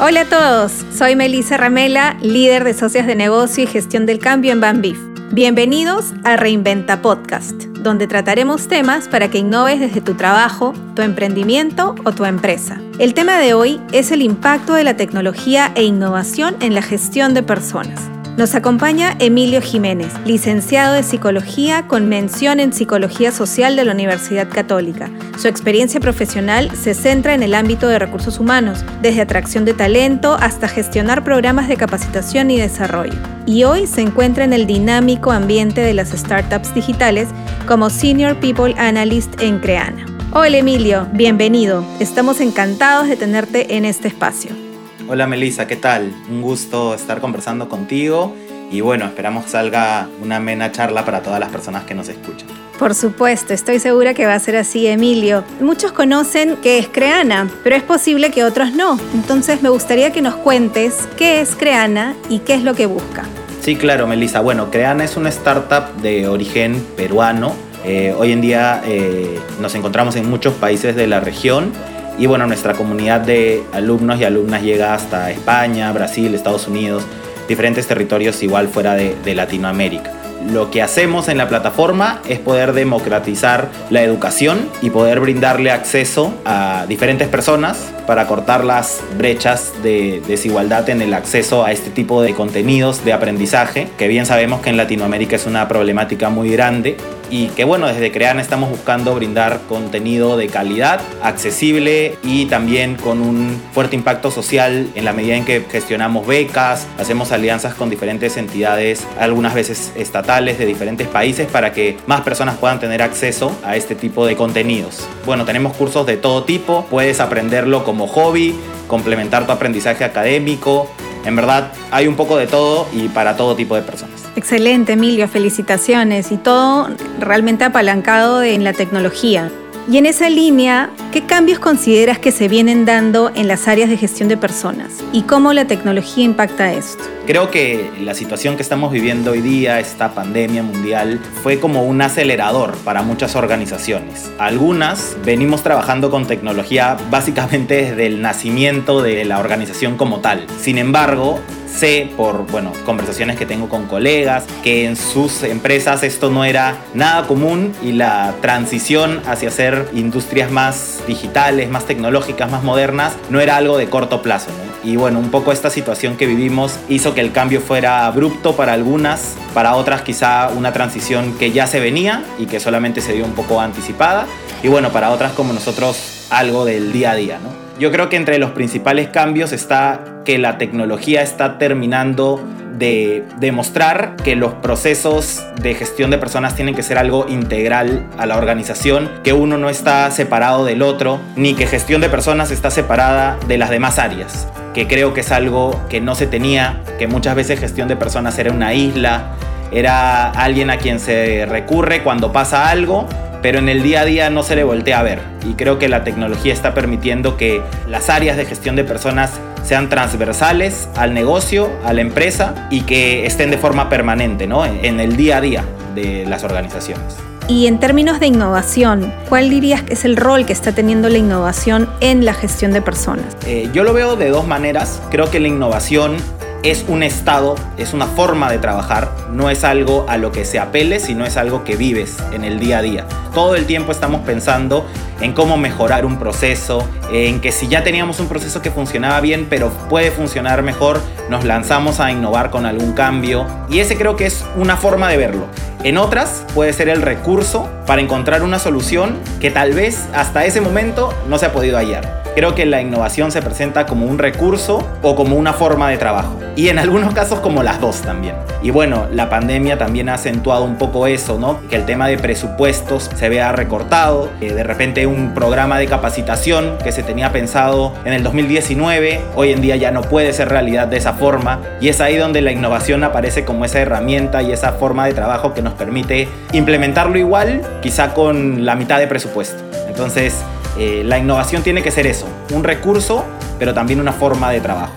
[0.00, 4.52] Hola a todos, soy Melissa Ramela, líder de socias de negocio y gestión del cambio
[4.52, 4.96] en Banbif.
[5.32, 11.96] Bienvenidos a Reinventa Podcast, donde trataremos temas para que innoves desde tu trabajo, tu emprendimiento
[12.04, 12.80] o tu empresa.
[13.00, 17.34] El tema de hoy es el impacto de la tecnología e innovación en la gestión
[17.34, 18.08] de personas.
[18.38, 24.48] Nos acompaña Emilio Jiménez, licenciado de Psicología con mención en Psicología Social de la Universidad
[24.48, 25.10] Católica.
[25.36, 30.36] Su experiencia profesional se centra en el ámbito de recursos humanos, desde atracción de talento
[30.38, 33.18] hasta gestionar programas de capacitación y desarrollo.
[33.44, 37.26] Y hoy se encuentra en el dinámico ambiente de las startups digitales
[37.66, 40.06] como Senior People Analyst en Creana.
[40.30, 41.84] Hola Emilio, bienvenido.
[41.98, 44.67] Estamos encantados de tenerte en este espacio.
[45.10, 46.12] Hola Melissa, ¿qué tal?
[46.28, 48.34] Un gusto estar conversando contigo
[48.70, 52.46] y bueno, esperamos que salga una amena charla para todas las personas que nos escuchan.
[52.78, 55.44] Por supuesto, estoy segura que va a ser así, Emilio.
[55.60, 58.98] Muchos conocen que es Creana, pero es posible que otros no.
[59.14, 63.24] Entonces me gustaría que nos cuentes qué es Creana y qué es lo que busca.
[63.62, 64.40] Sí, claro, Melissa.
[64.40, 67.54] Bueno, Creana es una startup de origen peruano.
[67.82, 71.72] Eh, hoy en día eh, nos encontramos en muchos países de la región
[72.18, 77.04] y bueno, nuestra comunidad de alumnos y alumnas llega hasta España, Brasil, Estados Unidos,
[77.48, 80.12] diferentes territorios igual fuera de, de Latinoamérica.
[80.52, 86.32] Lo que hacemos en la plataforma es poder democratizar la educación y poder brindarle acceso
[86.44, 92.22] a diferentes personas para cortar las brechas de desigualdad en el acceso a este tipo
[92.22, 96.96] de contenidos de aprendizaje, que bien sabemos que en Latinoamérica es una problemática muy grande
[97.30, 103.20] y que bueno, desde Crean estamos buscando brindar contenido de calidad, accesible y también con
[103.20, 108.36] un fuerte impacto social en la medida en que gestionamos becas, hacemos alianzas con diferentes
[108.36, 113.76] entidades, algunas veces estatales de diferentes países para que más personas puedan tener acceso a
[113.76, 115.06] este tipo de contenidos.
[115.26, 118.54] Bueno, tenemos cursos de todo tipo, puedes aprenderlo como hobby,
[118.86, 120.90] complementar tu aprendizaje académico,
[121.24, 124.24] en verdad hay un poco de todo y para todo tipo de personas.
[124.36, 126.32] Excelente, Emilio, felicitaciones.
[126.32, 129.50] Y todo realmente apalancado en la tecnología.
[129.90, 133.96] Y en esa línea, ¿qué cambios consideras que se vienen dando en las áreas de
[133.96, 135.02] gestión de personas?
[135.14, 137.02] ¿Y cómo la tecnología impacta esto?
[137.26, 142.02] Creo que la situación que estamos viviendo hoy día, esta pandemia mundial, fue como un
[142.02, 144.30] acelerador para muchas organizaciones.
[144.38, 150.46] Algunas venimos trabajando con tecnología básicamente desde el nacimiento de la organización como tal.
[150.60, 156.30] Sin embargo, sé por bueno, conversaciones que tengo con colegas que en sus empresas esto
[156.30, 162.62] no era nada común y la transición hacia ser industrias más digitales, más tecnológicas, más
[162.62, 164.50] modernas, no era algo de corto plazo.
[164.84, 168.72] Y bueno, un poco esta situación que vivimos hizo que el cambio fuera abrupto para
[168.72, 173.24] algunas, para otras quizá una transición que ya se venía y que solamente se dio
[173.24, 174.26] un poco anticipada.
[174.62, 177.67] Y bueno, para otras como nosotros algo del día a día, ¿no?
[177.78, 182.44] Yo creo que entre los principales cambios está que la tecnología está terminando
[182.76, 188.26] de demostrar que los procesos de gestión de personas tienen que ser algo integral a
[188.26, 192.70] la organización, que uno no está separado del otro, ni que gestión de personas está
[192.70, 197.06] separada de las demás áreas, que creo que es algo que no se tenía, que
[197.06, 199.34] muchas veces gestión de personas era una isla,
[199.70, 203.06] era alguien a quien se recurre cuando pasa algo
[203.42, 205.20] pero en el día a día no se le voltea a ver.
[205.48, 209.88] Y creo que la tecnología está permitiendo que las áreas de gestión de personas sean
[209.88, 214.64] transversales al negocio, a la empresa y que estén de forma permanente ¿no?
[214.64, 217.16] en el día a día de las organizaciones.
[217.48, 221.16] Y en términos de innovación, ¿cuál dirías que es el rol que está teniendo la
[221.16, 223.24] innovación en la gestión de personas?
[223.46, 225.00] Eh, yo lo veo de dos maneras.
[225.10, 226.16] Creo que la innovación
[226.62, 230.58] es un estado, es una forma de trabajar, no es algo a lo que se
[230.58, 233.06] apele, sino es algo que vives en el día a día.
[233.32, 234.86] Todo el tiempo estamos pensando
[235.20, 239.46] en cómo mejorar un proceso, en que si ya teníamos un proceso que funcionaba bien,
[239.48, 243.46] pero puede funcionar mejor, nos lanzamos a innovar con algún cambio.
[243.68, 245.46] Y ese creo que es una forma de verlo.
[245.84, 250.60] En otras puede ser el recurso para encontrar una solución que tal vez hasta ese
[250.60, 252.17] momento no se ha podido hallar.
[252.34, 256.38] Creo que la innovación se presenta como un recurso o como una forma de trabajo.
[256.56, 258.34] Y en algunos casos como las dos también.
[258.62, 261.60] Y bueno, la pandemia también ha acentuado un poco eso, ¿no?
[261.68, 264.28] Que el tema de presupuestos se vea recortado.
[264.40, 269.52] Que de repente un programa de capacitación que se tenía pensado en el 2019, hoy
[269.52, 271.60] en día ya no puede ser realidad de esa forma.
[271.80, 275.54] Y es ahí donde la innovación aparece como esa herramienta y esa forma de trabajo
[275.54, 279.62] que nos permite implementarlo igual, quizá con la mitad de presupuesto.
[279.88, 280.34] Entonces,
[280.78, 283.24] eh, la innovación tiene que ser eso, un recurso,
[283.58, 284.92] pero también una forma de trabajo.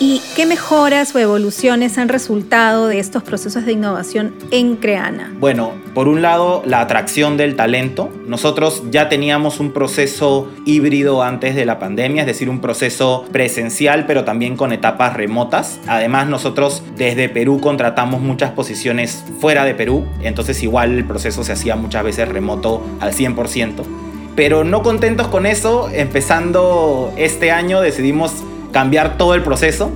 [0.00, 5.32] ¿Y qué mejoras o evoluciones han resultado de estos procesos de innovación en Creana?
[5.38, 8.10] Bueno, por un lado, la atracción del talento.
[8.26, 14.04] Nosotros ya teníamos un proceso híbrido antes de la pandemia, es decir, un proceso presencial,
[14.06, 15.78] pero también con etapas remotas.
[15.86, 21.52] Además, nosotros desde Perú contratamos muchas posiciones fuera de Perú, entonces igual el proceso se
[21.52, 24.03] hacía muchas veces remoto al 100%.
[24.36, 28.32] Pero no contentos con eso, empezando este año decidimos
[28.72, 29.92] cambiar todo el proceso.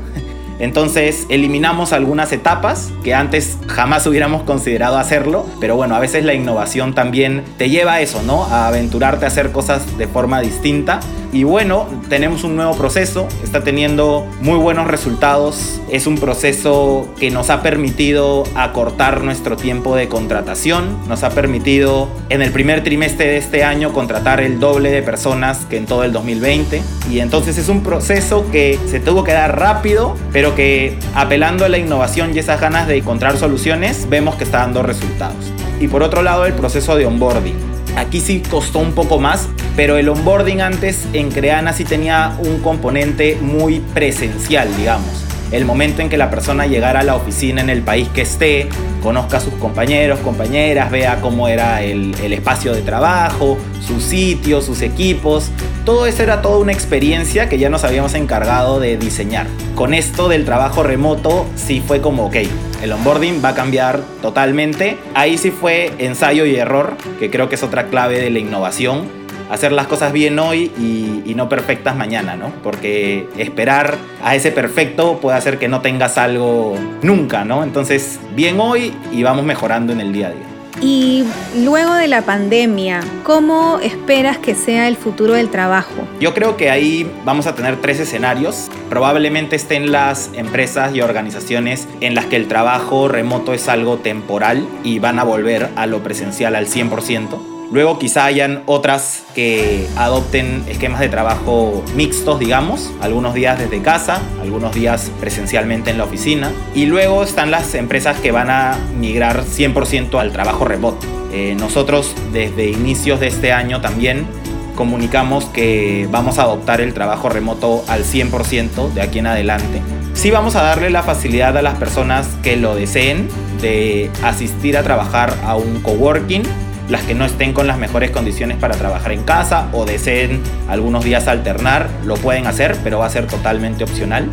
[0.61, 6.35] Entonces eliminamos algunas etapas que antes jamás hubiéramos considerado hacerlo, pero bueno, a veces la
[6.35, 8.45] innovación también te lleva a eso, ¿no?
[8.45, 10.99] A aventurarte a hacer cosas de forma distinta
[11.33, 15.81] y bueno, tenemos un nuevo proceso, está teniendo muy buenos resultados.
[15.91, 22.09] Es un proceso que nos ha permitido acortar nuestro tiempo de contratación, nos ha permitido
[22.31, 26.05] en el primer trimestre de este año contratar el doble de personas que en todo
[26.05, 26.83] el 2020.
[27.11, 31.69] Y entonces es un proceso que se tuvo que dar rápido, pero que apelando a
[31.69, 35.53] la innovación y esas ganas de encontrar soluciones, vemos que está dando resultados.
[35.79, 37.68] Y por otro lado, el proceso de onboarding.
[37.99, 42.61] Aquí sí costó un poco más, pero el onboarding antes en Creana sí tenía un
[42.61, 47.71] componente muy presencial, digamos el momento en que la persona llegara a la oficina en
[47.71, 48.69] el país que esté,
[49.03, 54.83] conozca a sus compañeros, compañeras, vea cómo era el, espacio de trabajo, sus sitios, sus
[54.83, 55.51] equipos.
[55.85, 59.47] Todo eso era toda una experiencia que ya nos habíamos encargado de diseñar.
[59.75, 62.37] Con esto del trabajo remoto sí fue como, ok,
[62.83, 64.99] el onboarding va a cambiar totalmente.
[65.15, 69.19] Ahí sí fue ensayo y error, que creo que es otra clave de la innovación
[69.51, 72.51] hacer las cosas bien hoy y, no perfectas mañana, ¿no?
[72.65, 77.63] Porque esperar a ese perfecto puede hacer que no tengas algo nunca, ¿no?
[77.63, 80.48] Entonces, bien hoy y vamos mejorando en el día a día.
[80.81, 81.25] Y
[81.57, 86.07] luego de la pandemia, ¿cómo esperas que sea el futuro del trabajo?
[86.21, 88.71] Yo creo que ahí vamos a tener tres escenarios.
[88.89, 94.69] Probablemente estén las empresas y organizaciones en las que el trabajo remoto es algo temporal
[94.85, 97.58] y van a volver a lo presencial al 100%.
[97.71, 104.23] Luego quizá hayan otras que adopten esquemas de trabajo mixtos, digamos, algunos días desde casa,
[104.41, 106.51] algunos días presencialmente en la oficina.
[106.75, 111.07] Y luego están las empresas que van a migrar 100% al trabajo remoto.
[111.31, 114.27] Eh, nosotros desde inicios de este año también
[114.75, 119.83] comunicamos que vamos a adoptar el trabajo remoto al 100% de aquí en adelante.
[120.15, 123.29] Sí vamos a darle la facilidad a las personas que lo deseen
[123.61, 126.43] de asistir a trabajar a un coworking
[126.89, 131.05] las que no estén con las mejores condiciones para trabajar en casa o deseen algunos
[131.05, 134.29] días alternar, lo pueden hacer, pero va a ser totalmente opcional.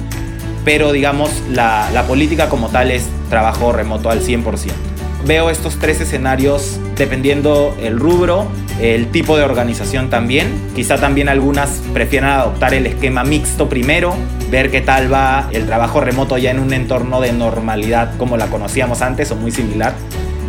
[0.64, 4.72] Pero digamos, la, política como tal es trabajo remoto al 100%.
[5.26, 8.48] Veo estos tres escenarios dependiendo el rubro,
[8.80, 10.70] el tipo de organización también.
[10.76, 14.16] Quizá también algunas prefieran adoptar el esquema mixto primero,
[14.50, 18.48] ver qué tal va el trabajo remoto ya en un entorno de normalidad como la
[18.48, 19.94] conocíamos antes o muy similar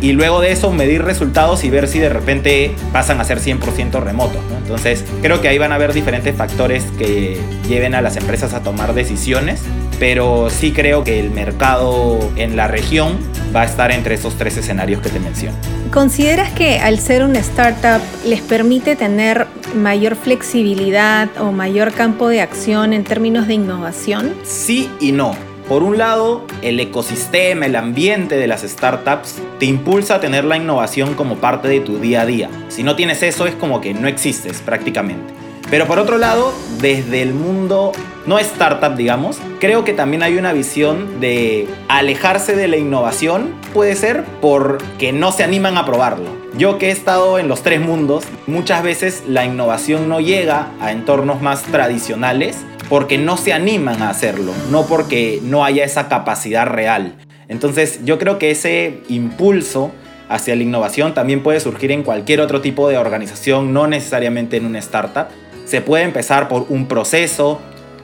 [0.01, 4.01] y luego de eso medir resultados y ver si de repente pasan a ser 100%
[4.01, 4.41] remotos.
[4.61, 8.61] Entonces creo que ahí van a haber diferentes factores que lleven a las empresas a
[8.61, 9.61] tomar decisiones,
[9.99, 13.17] pero sí creo que el mercado en la región
[13.55, 15.57] va a estar entre esos tres escenarios que te menciono.
[15.91, 22.41] ¿Consideras que al ser una startup les permite tener mayor flexibilidad o mayor campo de
[22.41, 24.33] acción en términos de innovación?
[24.43, 25.35] Sí y no.
[25.67, 30.57] Por un lado, el ecosistema, el ambiente de las startups te impulsa a tener la
[30.57, 32.49] innovación como parte de tu día a día.
[32.69, 35.33] Si no tienes eso es como que no existes prácticamente.
[35.69, 37.91] Pero por otro lado, desde el mundo
[38.25, 43.95] no startup, digamos, creo que también hay una visión de alejarse de la innovación, puede
[43.95, 46.29] ser porque no se animan a probarlo.
[46.57, 50.91] Yo que he estado en los tres mundos, muchas veces la innovación no llega a
[50.91, 56.65] entornos más tradicionales porque no se animan a hacerlo, no porque no haya esa capacidad
[56.65, 57.17] real.
[57.47, 59.91] Entonces yo creo que ese impulso
[60.29, 64.65] hacia la innovación también puede surgir en cualquier otro tipo de organización, no necesariamente en
[64.65, 65.27] una startup.
[65.65, 67.61] Se puede empezar por un proceso,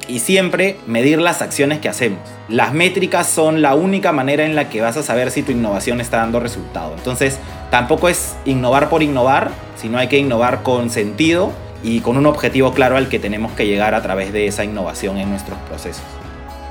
[0.07, 2.19] y siempre medir las acciones que hacemos.
[2.50, 6.01] Las métricas son la única manera en la que vas a saber si tu innovación
[6.01, 6.93] está dando resultado.
[6.97, 7.39] Entonces,
[7.71, 11.51] tampoco es innovar por innovar, sino hay que innovar con sentido
[11.83, 15.17] y con un objetivo claro al que tenemos que llegar a través de esa innovación
[15.17, 16.03] en nuestros procesos.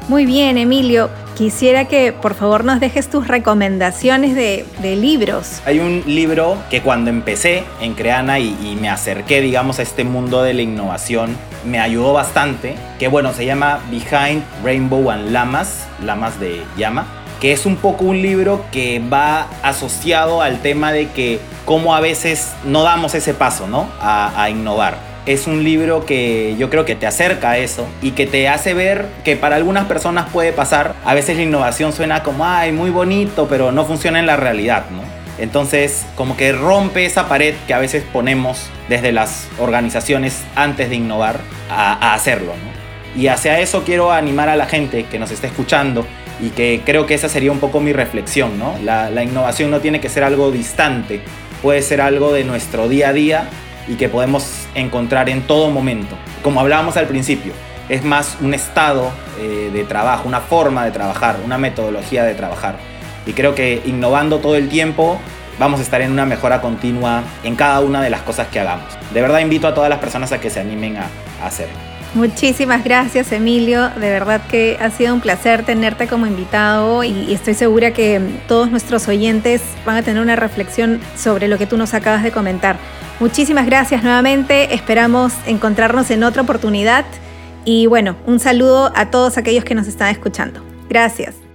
[0.09, 1.11] Muy bien, Emilio.
[1.37, 4.67] Quisiera que por favor nos dejes tus recomendaciones de,
[4.97, 5.63] libros.
[5.65, 10.43] Hay un libro que cuando empecé en Creana y, me acerqué, digamos, a este mundo
[10.43, 16.39] de la innovación, me ayudó bastante, que bueno, se llama Behind Rainbow and Lamas, Lamas
[16.39, 17.07] de llama,
[17.41, 22.01] que es un poco un libro que va asociado al tema de que cómo a
[22.01, 23.89] veces no damos ese paso, ¿no?
[24.01, 28.27] a innovar es un libro que yo creo que te acerca a eso y que
[28.27, 30.95] te hace ver que para algunas personas puede pasar.
[31.05, 34.87] A veces la innovación suena como, ay, muy bonito, pero no funciona en la realidad,
[34.91, 35.03] ¿no?
[35.39, 40.97] Entonces, como que rompe esa pared que a veces ponemos desde las organizaciones antes de
[40.97, 43.21] innovar a, hacerlo, ¿no?
[43.21, 46.07] Y hacia eso quiero animar a la gente que nos está escuchando
[46.41, 48.77] y que creo que esa sería un poco mi reflexión, ¿no?
[48.83, 51.21] La, la innovación no tiene que ser algo distante,
[51.61, 53.49] puede ser algo de nuestro día a día
[53.89, 56.17] y que podemos encontrar en todo momento.
[56.43, 57.53] Como hablábamos al principio,
[57.89, 59.11] es más un estado
[59.41, 62.77] eh, de trabajo, una forma de trabajar, una metodología de trabajar.
[63.27, 65.19] Y creo que innovando todo el tiempo
[65.59, 68.87] vamos a estar en una mejora continua en cada una de las cosas que hagamos.
[69.13, 71.09] De verdad invito a todas las personas a que se animen a,
[71.45, 71.92] hacerlo.
[72.15, 77.55] Muchísimas gracias Emilio, de verdad que ha sido un placer tenerte como invitado y estoy
[77.55, 81.95] segura que todos nuestros oyentes van a tener una reflexión sobre lo que tú nos
[81.95, 82.77] acabas de comentar.
[83.19, 87.07] Muchísimas gracias nuevamente, esperamos encontrarnos en otra oportunidad
[87.65, 90.63] y bueno, un saludo a todos aquellos que nos están escuchando.
[90.91, 91.52] Gracias.